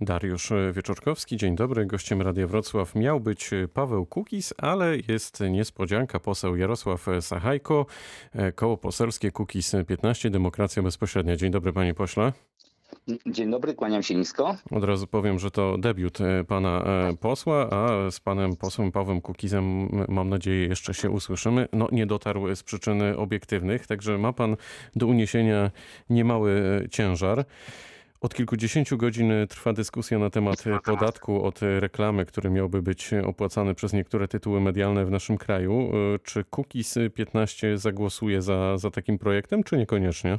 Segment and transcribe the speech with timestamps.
[0.00, 1.86] Dariusz Wieczorkowski, dzień dobry.
[1.86, 6.20] Gościem Radia Wrocław miał być Paweł Kukis, ale jest niespodzianka.
[6.20, 7.86] Poseł Jarosław Sachajko,
[8.54, 11.36] koło poselskie Kukis 15, Demokracja Bezpośrednia.
[11.36, 12.32] Dzień dobry panie pośle.
[13.26, 14.56] Dzień dobry, kłaniam się nisko.
[14.70, 19.20] Od razu powiem, że to debiut e, pana e, posła, a z panem posłem Pawłem
[19.20, 21.68] Kukizem mam nadzieję jeszcze się usłyszymy.
[21.72, 24.56] No nie dotarł z przyczyn obiektywnych, także ma pan
[24.96, 25.70] do uniesienia
[26.10, 27.44] niemały e, ciężar.
[28.20, 33.92] Od kilkudziesięciu godzin trwa dyskusja na temat podatku od reklamy, który miałby być opłacany przez
[33.92, 35.92] niektóre tytuły medialne w naszym kraju.
[36.22, 40.38] Czy Kukiz 15 zagłosuje za, za takim projektem, czy niekoniecznie?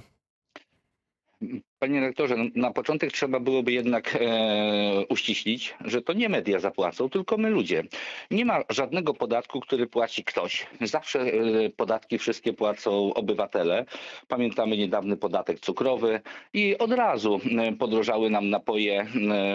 [1.80, 7.10] Panie rektorze, no, na początek trzeba byłoby jednak e, uściślić, że to nie media zapłacą,
[7.10, 7.84] tylko my ludzie.
[8.32, 10.68] Nie ma żadnego podatku, który płaci ktoś.
[10.82, 13.86] Zawsze e, podatki wszystkie płacą obywatele.
[14.28, 16.22] Pamiętamy niedawny podatek cukrowy
[16.54, 19.06] i od razu e, podrożały nam napoje e,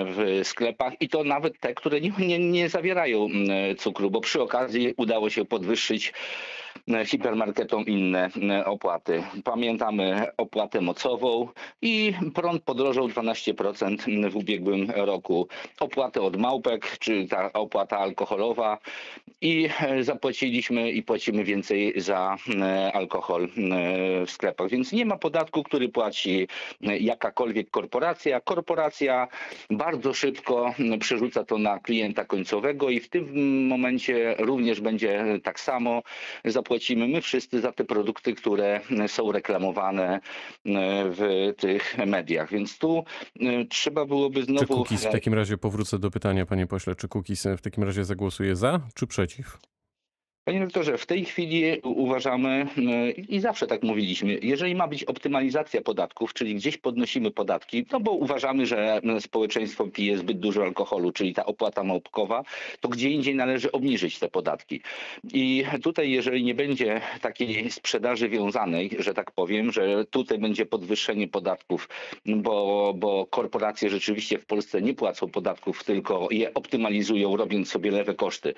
[0.05, 4.43] w sklepach i to nawet te, które nie, nie, nie zawierają e, cukru, bo przy
[4.43, 6.13] okazji udało się podwyższyć
[7.07, 9.23] hipermarketom inne e, opłaty.
[9.45, 11.49] Pamiętamy opłatę mocową
[11.83, 15.49] i prąd podrożał 12% w ubiegłym roku.
[15.81, 18.79] Opłatę od małpek, czy ta opłata alkoholowa
[19.41, 23.49] i e, zapłaciliśmy i płacimy więcej za e, alkohol e,
[24.27, 24.69] w sklepach.
[24.69, 26.49] Więc nie ma podatku, który płaci
[26.81, 28.41] jakakolwiek korporacja.
[28.41, 29.29] Korporacja
[29.71, 36.03] bardzo szybko przerzuca to na klienta końcowego i w tym momencie również będzie tak samo.
[36.77, 40.21] Zapłacimy my wszyscy za te produkty, które są reklamowane
[41.11, 42.51] w tych mediach.
[42.51, 43.05] Więc tu
[43.71, 44.77] trzeba byłoby Czy znowu.
[44.77, 48.57] Kukiz, w takim razie powrócę do pytania panie pośle, czy Kukiz w takim razie zagłosuje
[48.57, 49.59] za, czy przeciw?
[50.47, 55.83] Panie rektorze, w tej chwili uważamy e, i zawsze tak mówiliśmy, jeżeli ma być optymalizacja
[55.83, 61.35] podatków, czyli gdzieś podnosimy podatki, no bo uważamy, że społeczeństwo pije zbyt dużo alkoholu, czyli
[61.35, 62.45] ta opłata małpkowa,
[62.81, 64.81] to gdzie indziej należy obniżyć te podatki.
[65.33, 71.29] I tutaj, jeżeli nie będzie takiej sprzedaży wiązanej, że tak powiem, że tutaj będzie podwyższenie
[71.29, 71.89] podatków,
[72.27, 78.15] bo, bo korporacje rzeczywiście w Polsce nie płacą podatków, tylko je optymalizują, robiąc sobie lewe
[78.15, 78.55] koszty.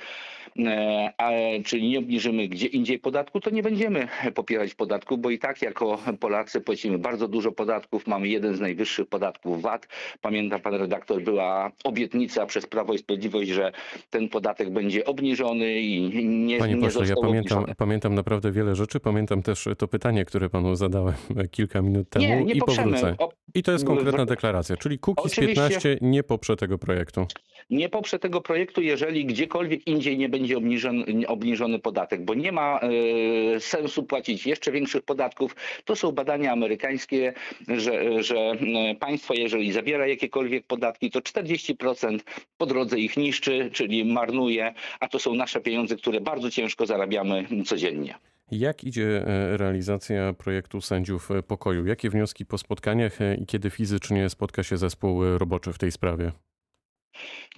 [0.59, 1.31] E, A,
[1.78, 5.99] czyli nie obniżymy gdzie indziej podatku, to nie będziemy popierać podatku, bo i tak jako
[6.21, 8.06] Polacy płacimy bardzo dużo podatków.
[8.06, 9.88] Mamy jeden z najwyższych podatków VAT.
[10.21, 13.72] Pamięta pan redaktor, była obietnica przez Prawo i Sprawiedliwość, że
[14.11, 17.75] ten podatek będzie obniżony i nie, Panie nie pośle, ja pamiętam, obniżony.
[17.75, 19.00] pamiętam naprawdę wiele rzeczy.
[19.00, 21.15] Pamiętam też to pytanie, które panu zadałem
[21.50, 22.93] kilka minut temu Nie, nie i poprzemy.
[22.93, 23.17] powrócę.
[23.55, 25.55] I to jest konkretna w- deklaracja, czyli Kukiz Oczywiście.
[25.62, 27.27] 15 nie poprze tego projektu.
[27.71, 32.81] nie poprze tego projektu, jeżeli gdziekolwiek indziej nie będzie obniżony, obniżony podatek, bo nie ma
[32.81, 35.56] e, sensu płacić jeszcze większych podatków.
[35.84, 37.33] To są badania amerykańskie,
[37.69, 42.19] że, że e, państwo, jeżeli zabiera jakiekolwiek podatki, to 40%
[42.59, 47.45] po drodze ich niszczy, czyli marnuje, a to są nasze pieniądze, które bardzo ciężko zarabiamy
[47.67, 48.15] codziennie.
[48.50, 51.87] Jak idzie e, realizacja projektu sędziów pokoju?
[51.87, 56.33] Jakie wnioski po spotkaniach i kiedy fizycznie spotka się zespół roboczy w tej sprawie?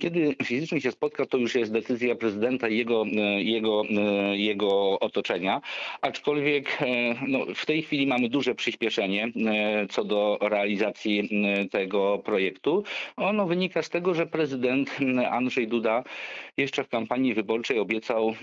[0.01, 5.01] Kiedy fizycznie się spotka, to już jest decyzja prezydenta i jego, e, jego, e, jego
[5.01, 5.61] otoczenia.
[6.01, 6.87] Aczkolwiek e,
[7.29, 9.29] no, w tej chwili mamy duże przyspieszenie
[9.91, 11.31] co do realizacji
[11.71, 12.85] tego projektu.
[13.17, 14.91] Ono wynika z tego, że prezydent
[15.31, 16.05] Andrzej Duda
[16.57, 18.35] jeszcze w kampanii wyborczej obiecał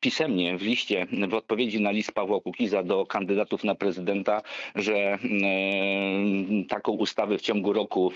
[0.00, 4.42] pisemnie w liście, w odpowiedzi na list Pawła Kukiza do kandydatów na prezydenta,
[4.74, 5.18] że
[6.68, 8.12] taką ustawę w ciągu roku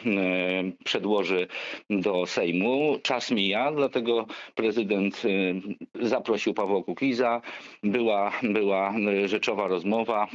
[0.84, 1.48] przedłoży
[1.90, 2.98] do Sejmu.
[3.02, 5.54] Czas mija, dlatego prezydent y,
[6.08, 7.40] zaprosił Pawła Kukiza.
[7.82, 10.26] Była, była y, rzeczowa rozmowa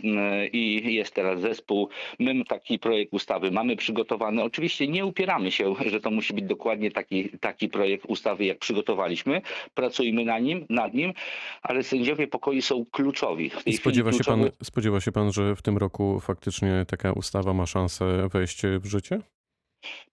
[0.44, 1.90] y, i jest teraz zespół.
[2.20, 4.44] My taki projekt ustawy mamy przygotowany.
[4.44, 9.42] Oczywiście nie upieramy się, że to musi być dokładnie taki, taki projekt ustawy, jak przygotowaliśmy.
[9.74, 11.14] Pracujmy na nim, nad nim,
[11.62, 13.50] ale sędziowie pokoju są kluczowi.
[13.50, 16.86] W tej I spodziewa się, pan, kluczowy- spodziewa się pan, że w tym roku faktycznie
[16.88, 19.20] taka ustawa ma szansę wejść w życie?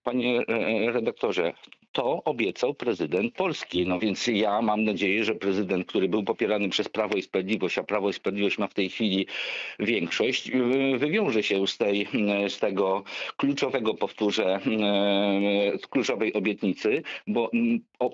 [0.03, 1.53] Panie e, redaktorze,
[1.91, 3.87] to obiecał prezydent Polski.
[3.87, 7.83] No więc ja mam nadzieję, że prezydent, który był popierany przez Prawo i Sprawiedliwość, a
[7.83, 9.27] Prawo i Sprawiedliwość ma w tej chwili
[9.79, 12.07] większość, y, wywiąże się z, tej,
[12.47, 13.03] z tego
[13.37, 14.59] kluczowego, powtórzę,
[15.89, 17.51] kluczowej obietnicy, bo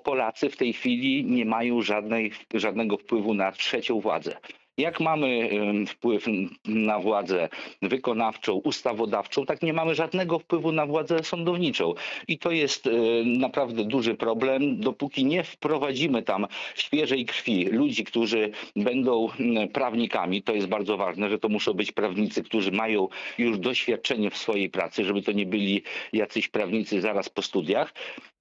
[0.04, 4.38] Polacy w tej chwili nie mają żadnej, żadnego wpływu na trzecią władzę.
[4.77, 5.50] Jak mamy
[5.88, 6.25] wpływ
[6.65, 7.50] na władzę
[7.81, 11.94] wykonawczą, ustawodawczą, tak nie mamy żadnego wpływu na władzę sądowniczą.
[12.27, 12.91] I to jest e,
[13.25, 14.79] naprawdę duży problem.
[14.79, 19.27] Dopóki nie wprowadzimy tam świeżej krwi ludzi, którzy będą
[19.74, 23.07] prawnikami, to jest bardzo ważne, że to muszą być prawnicy, którzy mają
[23.38, 25.83] już doświadczenie w swojej pracy, żeby to nie byli
[26.13, 27.94] jacyś prawnicy zaraz po studiach,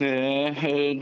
[0.02, 0.54] e, e,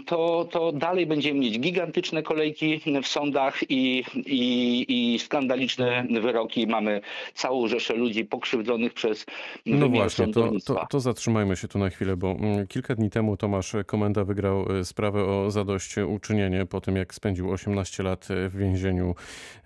[0.06, 6.66] to, to dalej będziemy mieć gigantyczne kolejki w sądach i, i, i skandaliczne wyroki.
[6.66, 7.00] Mamy
[7.34, 9.26] całą rzeszę ludzi pokrzywdzonych przez
[9.66, 13.36] No właśnie, to, to, to zatrzymajmy się tu na chwilę, bo mm, kilka dni temu
[13.36, 18.56] Tomasz Komenda wygrał e, sprawę o zadośćuczynienie po tym, jak spędził 18 lat e, w
[18.56, 19.14] więzieniu,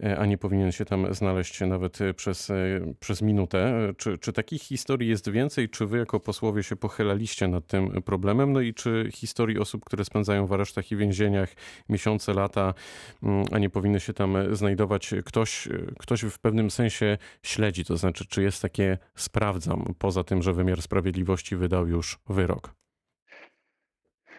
[0.03, 2.53] e, a nie powinien się tam znaleźć nawet przez,
[3.01, 3.93] przez minutę.
[3.97, 5.69] Czy, czy takich historii jest więcej?
[5.69, 8.53] Czy wy jako posłowie się pochylaliście nad tym problemem?
[8.53, 11.55] No i czy historii osób, które spędzają w aresztach i więzieniach
[11.89, 12.75] miesiące, lata,
[13.23, 17.85] mm, a nie powinny się tam znajdować, ktoś, e, ktoś w pewnym sensie śledzi?
[17.85, 22.75] To znaczy, czy jest takie sprawdzam, poza tym, że wymiar sprawiedliwości wydał już wyrok?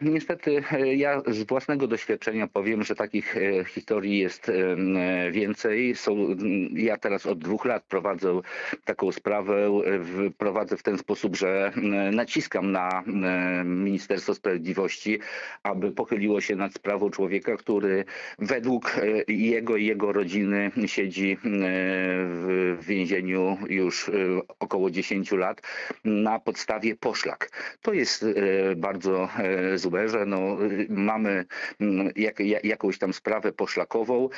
[0.02, 5.96] Niestety e, ja z własnego doświadczenia powiem, że takich e, historii jest e, więcej.
[5.96, 6.38] Są, m,
[6.74, 8.42] ja teraz od dwóch lat prowadzę
[8.86, 9.82] taką sprawę.
[10.38, 13.04] Prowadzę w ten sposób, że m, naciskam na
[13.66, 15.20] Ministerstwo Sprawiedliwości,
[15.64, 18.06] aby pochyliło się nad sprawą człowieka, który
[18.40, 18.96] według
[19.28, 24.12] jego i jego rodziny siedzi w więzieniu już
[24.60, 25.62] około 10 lat
[26.04, 27.52] na podstawie poszlak.
[27.82, 28.26] To jest
[28.76, 29.30] bardzo
[29.76, 31.46] złe, że no, y, mamy
[31.80, 34.30] mm, jak, ja- jakąś tam sprawę poszlakową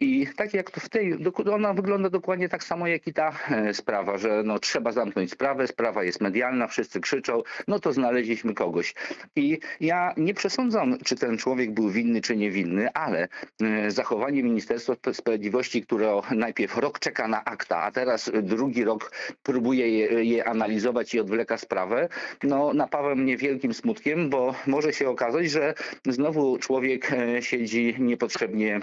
[0.00, 1.18] i tak jak w tej,
[1.52, 5.66] ona wygląda dokładnie tak samo jak i ta e, sprawa, że no, trzeba zamknąć sprawę,
[5.66, 8.94] sprawa jest medialna, wszyscy krzyczą, no to znaleźliśmy kogoś.
[9.36, 13.28] I ja nie przesądzam, czy ten człowiek był winny, czy niewinny, ale
[13.62, 19.12] e, zachowanie Ministerstwa Sp- Sprawiedliwości, które najpierw rok czeka na akta, a teraz drugi rok
[19.42, 22.08] próbuje je, je analizować i odwleka sprawę,
[22.42, 25.74] no napawa mnie wielkim smutkiem, bo może się okazać, że
[26.06, 28.80] znowu człowiek e, siedzi niepotrzebnie e,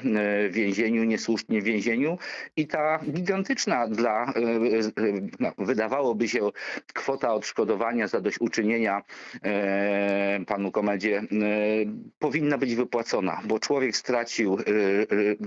[0.50, 2.18] w więzieniu, niesłusznie w więzieniu
[2.56, 4.32] i ta gigantyczna dla, e,
[5.40, 6.50] no, wydawałoby się,
[6.94, 9.02] kwota odszkodowania, zadośćuczynienia
[9.44, 11.24] e, panu Komedzie
[12.20, 14.58] powinna być wypłacona, bo człowiek stracił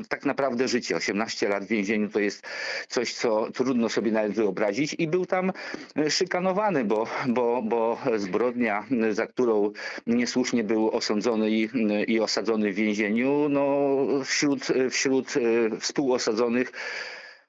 [0.09, 0.97] tak naprawdę życie.
[0.97, 2.47] 18 lat w więzieniu to jest
[2.89, 5.53] coś, co trudno sobie nawet wyobrazić i był tam
[6.09, 9.73] szykanowany, bo, bo, bo zbrodnia, za którą
[10.07, 11.69] niesłusznie był osądzony i,
[12.07, 16.73] i osadzony w więzieniu, no wśród, wśród e, współosadzonych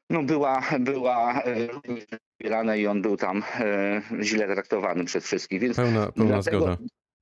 [0.09, 5.59] no była, była e, i on był tam e, źle traktowany przez wszystkich.
[5.59, 6.77] Więc Pełna, pełna Dlatego- zgoda.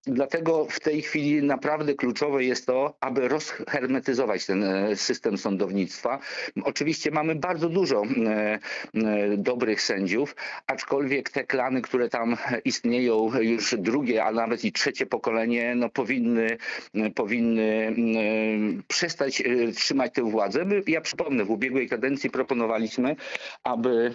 [0.08, 6.20] Dlatego w tej chwili naprawdę kluczowe jest to, aby rozhermetyzować ten e, system sądownictwa.
[6.64, 8.60] Oczywiście mamy bardzo dużo e,
[8.94, 10.36] e, dobrych sędziów,
[10.68, 16.58] aczkolwiek te klany, które tam istnieją już drugie, a nawet i trzecie pokolenie, no powinny,
[17.16, 17.96] powinny
[18.88, 19.44] przestać
[19.76, 20.66] trzymać tę władzę.
[20.88, 23.16] Ja przypomnę, w ubiegłej kadencji proponowaliśmy,
[23.64, 24.14] aby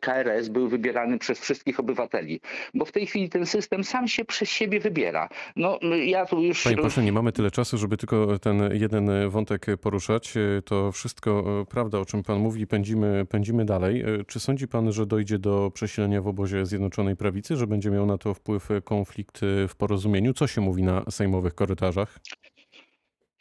[0.00, 2.40] KRS był wybierany przez wszystkich obywateli,
[2.74, 5.23] bo w tej chwili ten system sam się przez siebie wybiera.
[5.56, 6.64] No ja tu już...
[6.64, 10.34] Panie pośle, nie mamy tyle czasu, żeby tylko ten jeden wątek poruszać.
[10.64, 14.00] To wszystko e, prawda, o czym pan mówi, pędzimy, pędzimy dalej.
[14.00, 18.06] E, Czy sądzi pan, że dojdzie do przesilenia w obozie Zjednoczonej Prawicy, że będzie miał
[18.06, 20.34] na to wpływ konflikt w porozumieniu?
[20.34, 22.18] Co się mówi na sejmowych korytarzach?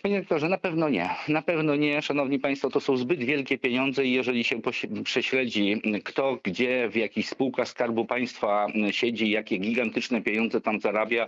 [0.06, 1.10] Panie rektorze, na pewno nie.
[1.28, 2.02] Na pewno nie.
[2.02, 4.62] Szanowni Państwo, to są zbyt wielkie pieniądze i jeżeli się
[5.04, 11.28] prześledzi, kto, gdzie, w jakich spółkach Skarbu Państwa siedzi, jakie gigantyczne pieniądze tam zarabia,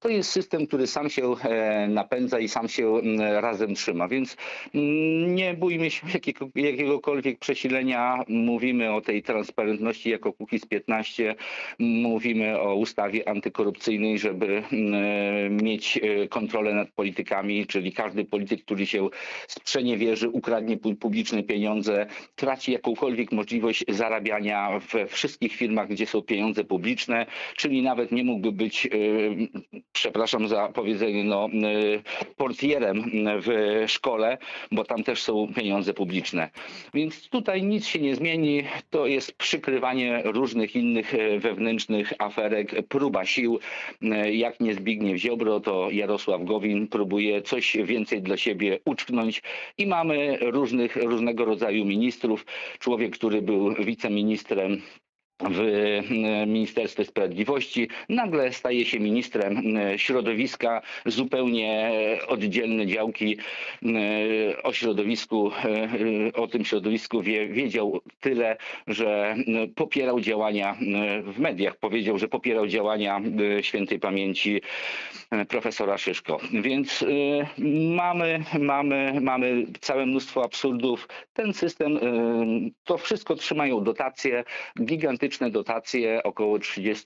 [0.00, 3.00] to jest system, który sam się e, napędza i sam się
[3.40, 4.08] razem trzyma.
[4.08, 4.36] Więc
[5.26, 8.24] nie bójmy się jakiego, jakiegokolwiek przesilenia.
[8.28, 11.34] Mówimy o tej transparentności jako Kukiz 15.
[11.78, 14.62] Mówimy o ustawie antykorupcyjnej, żeby
[15.50, 19.08] mieć e, kontrolę nad politykami, czyli każdy polityk, który się
[19.48, 26.64] sprzeniewierzy, ukradnie pu- publiczne pieniądze, traci jakąkolwiek możliwość zarabiania we wszystkich firmach, gdzie są pieniądze
[26.64, 28.90] publiczne, czyli nawet nie mógłby być, e,
[29.92, 33.48] przepraszam za powiedzenie, no, e, portierem w
[33.86, 34.38] szkole,
[34.72, 36.50] bo tam też są pieniądze publiczne.
[36.94, 38.62] Więc tutaj nic się nie zmieni.
[38.90, 43.58] To jest przykrywanie różnych innych e, wewnętrznych aferek, próba sił.
[44.32, 49.42] Jak nie Zbigniew Ziobro, to Jarosław Gowin próbuje coś więcej dla siebie uczknąć
[49.78, 52.46] i mamy różnych, różnego rodzaju ministrów.
[52.78, 54.82] Człowiek, który był wiceministrem
[55.50, 61.90] w e, Ministerstwie Sprawiedliwości, nagle staje się ministrem e, środowiska, zupełnie
[62.28, 63.36] oddzielne działki
[63.82, 65.50] e, o środowisku,
[66.34, 69.36] o tym środowisku wie, wiedział tyle, że
[69.74, 70.76] popierał działania
[71.22, 73.20] w mediach, powiedział, że popierał działania
[73.60, 74.60] świętej pamięci
[75.48, 76.38] profesora Szyszko.
[76.52, 77.04] Więc
[77.96, 81.08] mamy, mamy, mamy całe mnóstwo absurdów.
[81.32, 81.98] Ten system,
[82.84, 84.44] to wszystko trzymają dotacje,
[84.84, 87.04] gigantyczne dotacje, około 30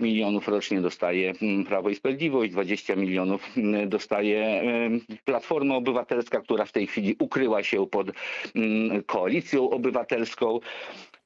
[0.00, 6.64] milionów rocznie dostaje mm, Prawo i Sprawiedliwość, 20 milionów mm, dostaje em, Platforma Obywatelska, która
[6.64, 8.10] w tej chwili ukryła się pod
[8.54, 10.60] mm, koalicją obywatelską.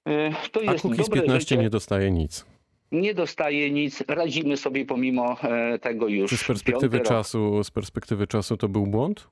[0.06, 1.56] E, To A jest Kukiz dobre 15 życie.
[1.56, 2.46] nie dostaje nic.
[2.92, 8.26] nie dostaje nic, radzimy sobie pomimo e, tego już Czy z perspektywy czasu, z perspektywy
[8.26, 9.28] czasu to był błąd?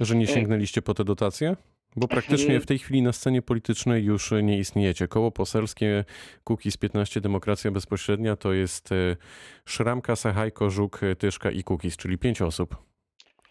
[0.00, 1.56] Że nie E, sięgnęliście po te dotacje?
[1.96, 5.08] Bo praktycznie e, w tej chwili na scenie politycznej już nie istniejecie.
[5.08, 6.04] Koło poselskie
[6.44, 9.16] Kukiz 15 Demokracja Bezpośrednia to jest e,
[9.64, 12.76] Szramka, Sachajko, Żuk, Tyszka i Kukiz, czyli pięć osób.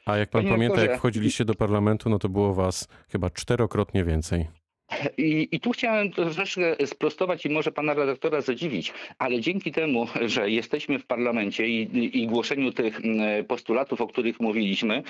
[0.06, 4.04] A jak pan Panie pamięta, jak wchodziliście do parlamentu, no to było was chyba czterokrotnie
[4.04, 4.59] więcej.
[5.18, 10.50] I, I tu chciałem troszeczkę sprostować i może pana redaktora zadziwić, ale dzięki temu, że
[10.50, 15.04] jesteśmy w parlamencie i, i głoszeniu tych mm, postulatów, o których mówiliśmy,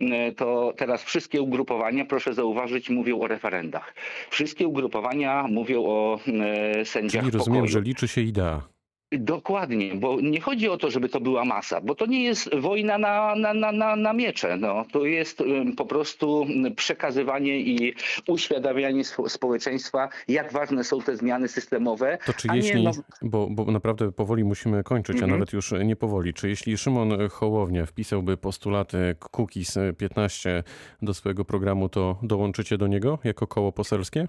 [0.00, 3.94] mm, to teraz wszystkie ugrupowania, proszę zauważyć, mówią o referendach.
[4.30, 7.72] Wszystkie ugrupowania mówią o mm, sędziach Czyli rozumiem, pokoju.
[7.72, 8.75] że liczy się idea.
[9.12, 12.98] Dokładnie, bo nie chodzi o to, żeby to była masa, bo to nie jest wojna
[12.98, 14.56] na, na, na, na, na miecze.
[14.56, 14.84] No.
[14.92, 15.42] To jest
[15.76, 16.46] po prostu
[16.76, 17.94] przekazywanie i
[18.28, 22.18] uświadamianie spo- społeczeństwa, jak ważne są te zmiany systemowe.
[22.26, 22.90] To czy jeśli, no-
[23.22, 25.30] bo, bo naprawdę powoli musimy kończyć, a Mhm.
[25.32, 30.62] nawet już nie powoli, czy jeśli Szymon Hołownia wpisałby postulaty Kukiz 15
[31.02, 34.28] do swojego programu, to dołączycie do niego jako koło poselskie?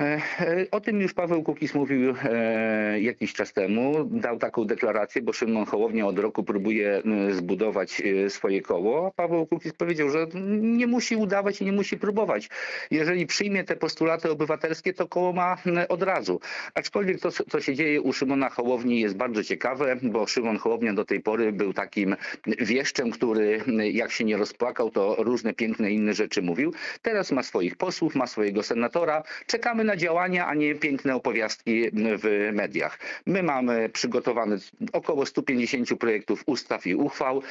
[0.00, 4.04] E, e, O tym już Paweł Kukiz mówił e, jakiś czas temu.
[4.04, 9.12] Dał taką deklarację, bo Szymon Hołownia od roku próbuje zbudować swoje koło.
[9.16, 10.26] Paweł Kukiz powiedział, że
[10.60, 12.48] nie musi udawać i nie musi próbować.
[12.90, 15.56] Jeżeli przyjmie te postulaty obywatelskie, to koło ma
[15.88, 16.40] od razu.
[16.74, 21.04] Aczkolwiek to, co się dzieje u Szymona Hołowni jest bardzo ciekawe, bo Szymon Hołownia do
[21.04, 22.16] tej pory był takim
[22.46, 23.60] wieszczem, który
[23.92, 26.72] jak się nie rozpłakał, to różne piękne inne rzeczy mówił.
[27.02, 29.22] Teraz ma swoich posłów, ma swojego senatora.
[29.46, 32.98] Czekamy na działania, a nie piękne opowiastki w mediach.
[33.26, 34.56] My mamy przygotowane
[34.92, 37.42] około 150 projektów ustaw i uchwał.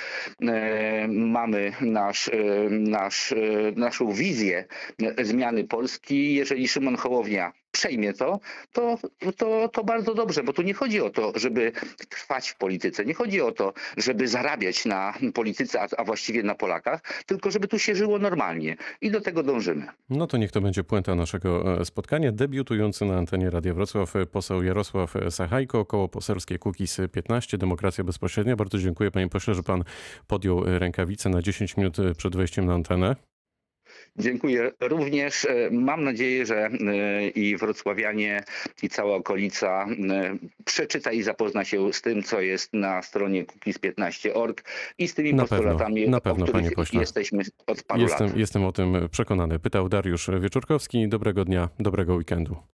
[0.41, 2.34] E, Mamy nasz, e,
[2.69, 3.36] nasz, e,
[3.75, 4.65] naszą wizję
[5.22, 6.36] zmiany Polski.
[6.36, 8.39] Jeżeli Szymon Hołownia przejmie to,
[8.74, 8.98] to,
[9.38, 11.71] to, to bardzo dobrze, bo tu nie chodzi o to, żeby
[12.09, 16.55] trwać w polityce, nie chodzi o to, żeby zarabiać na polityce, a, a właściwie na
[16.55, 19.88] Polakach, tylko żeby tu się żyło normalnie i do tego dążymy.
[20.09, 22.31] No to niech to będzie puenta naszego e, spotkania.
[22.31, 28.55] Debiutujący na antenie Radia Wrocław e, poseł Jarosław Sachajko, koło poselskie Kukiz 15, Demokracja Bezpośrednia.
[28.55, 29.83] Bardzo dziękuję panie pośle, że pan
[30.27, 33.15] podjął e, rękawice na 10 minut e, przed wejściem na antenę.
[34.19, 35.45] Dziękuję również.
[35.45, 38.43] E, Mam nadzieję, że e, i wrocławianie,
[38.83, 44.63] i cała okolica e, przeczyta i zapozna się z tym, co jest na stronie cookies15.org
[44.97, 46.99] i z tymi Na pewno, postulatami, na pewno, o których panie pośle.
[46.99, 48.38] jesteśmy od paru Jestem, lat.
[48.38, 49.59] jestem o tym przekonany.
[49.59, 51.07] Pytał Dariusz Wieczorkowski.
[51.07, 52.55] Dobrego dnia, dobrego weekendu.